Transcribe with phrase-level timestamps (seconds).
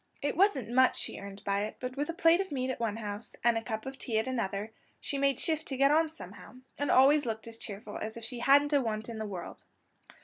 [0.19, 2.95] It wasn't much she earned by it; but with a plate of meat at one
[2.97, 6.55] house, and a cup of tea at another, she made shift to get on somehow,
[6.79, 9.63] and always looked as cheerful as if she hadn't a want in the world.